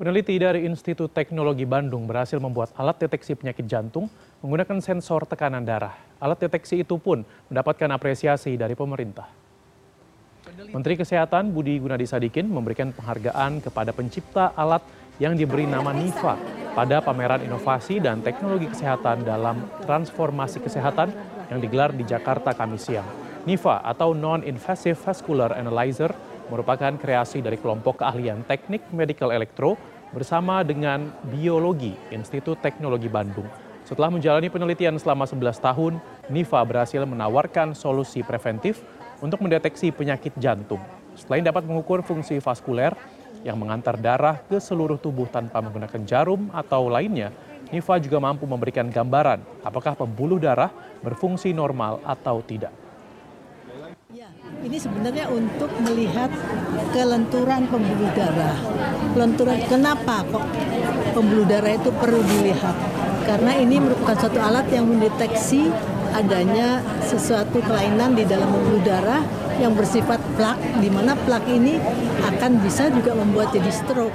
Peneliti 0.00 0.32
dari 0.40 0.64
Institut 0.64 1.12
Teknologi 1.12 1.68
Bandung 1.68 2.08
berhasil 2.08 2.40
membuat 2.40 2.72
alat 2.80 3.04
deteksi 3.04 3.36
penyakit 3.36 3.68
jantung 3.68 4.08
menggunakan 4.40 4.80
sensor 4.80 5.28
tekanan 5.28 5.60
darah. 5.60 5.92
Alat 6.16 6.40
deteksi 6.40 6.80
itu 6.80 6.96
pun 6.96 7.20
mendapatkan 7.52 7.84
apresiasi 7.92 8.56
dari 8.56 8.72
pemerintah. 8.72 9.28
Menteri 10.72 10.96
Kesehatan 10.96 11.52
Budi 11.52 11.76
Gunadi 11.76 12.08
Sadikin 12.08 12.48
memberikan 12.48 12.96
penghargaan 12.96 13.60
kepada 13.60 13.92
pencipta 13.92 14.56
alat 14.56 14.80
yang 15.20 15.36
diberi 15.36 15.68
nama 15.68 15.92
NIFA 15.92 16.34
pada 16.72 17.04
pameran 17.04 17.44
inovasi 17.44 18.00
dan 18.00 18.24
teknologi 18.24 18.72
kesehatan 18.72 19.20
dalam 19.20 19.68
transformasi 19.84 20.64
kesehatan 20.64 21.12
yang 21.52 21.60
digelar 21.60 21.92
di 21.92 22.08
Jakarta 22.08 22.56
Kamis 22.56 22.88
siang. 22.88 23.04
NIFA 23.44 23.84
atau 23.84 24.16
Non-Invasive 24.16 24.96
Vascular 24.96 25.52
Analyzer 25.60 26.29
merupakan 26.50 26.92
kreasi 26.98 27.38
dari 27.38 27.56
kelompok 27.56 28.02
keahlian 28.02 28.42
teknik 28.44 28.82
medical 28.90 29.30
elektro 29.30 29.78
bersama 30.10 30.66
dengan 30.66 31.14
biologi 31.30 31.94
Institut 32.10 32.58
Teknologi 32.58 33.06
Bandung. 33.06 33.46
Setelah 33.86 34.10
menjalani 34.10 34.50
penelitian 34.50 34.98
selama 34.98 35.26
11 35.26 35.62
tahun, 35.62 35.92
NIFA 36.30 36.60
berhasil 36.66 37.02
menawarkan 37.06 37.74
solusi 37.74 38.26
preventif 38.26 38.82
untuk 39.22 39.42
mendeteksi 39.42 39.94
penyakit 39.94 40.34
jantung. 40.38 40.82
Selain 41.14 41.42
dapat 41.42 41.66
mengukur 41.66 42.02
fungsi 42.02 42.38
vaskuler 42.38 42.94
yang 43.42 43.58
mengantar 43.58 43.96
darah 43.96 44.38
ke 44.46 44.60
seluruh 44.60 45.00
tubuh 45.00 45.26
tanpa 45.30 45.58
menggunakan 45.64 46.02
jarum 46.06 46.50
atau 46.54 46.86
lainnya, 46.86 47.34
NIFA 47.70 48.02
juga 48.02 48.18
mampu 48.18 48.44
memberikan 48.50 48.90
gambaran 48.90 49.42
apakah 49.62 49.94
pembuluh 49.94 50.42
darah 50.42 50.70
berfungsi 51.06 51.54
normal 51.54 52.02
atau 52.02 52.42
tidak. 52.42 52.79
Ini 54.60 54.76
sebenarnya 54.76 55.26
untuk 55.32 55.72
melihat 55.82 56.30
kelenturan 56.94 57.66
pembuluh 57.66 58.10
darah. 58.14 58.54
Kelenturan 59.16 59.58
kenapa 59.66 60.22
kok 60.28 60.46
pembuluh 61.16 61.48
darah 61.48 61.74
itu 61.74 61.90
perlu 61.90 62.20
dilihat? 62.22 62.76
Karena 63.26 63.56
ini 63.58 63.82
merupakan 63.82 64.14
suatu 64.20 64.38
alat 64.38 64.70
yang 64.70 64.86
mendeteksi 64.86 65.72
adanya 66.14 66.82
sesuatu 67.06 67.62
kelainan 67.62 68.14
di 68.14 68.22
dalam 68.26 68.50
pembuluh 68.50 68.82
darah 68.86 69.22
yang 69.58 69.74
bersifat 69.74 70.18
plak, 70.38 70.58
di 70.78 70.88
mana 70.88 71.12
plak 71.14 71.44
ini 71.50 71.78
akan 72.26 72.62
bisa 72.64 72.90
juga 72.90 73.12
membuat 73.18 73.50
jadi 73.50 73.70
stroke. 73.70 74.14